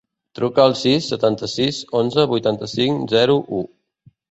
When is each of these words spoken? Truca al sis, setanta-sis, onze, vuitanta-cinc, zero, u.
Truca 0.37 0.63
al 0.63 0.71
sis, 0.79 1.09
setanta-sis, 1.11 1.83
onze, 2.01 2.25
vuitanta-cinc, 2.33 3.07
zero, 3.15 3.39
u. 3.61 3.65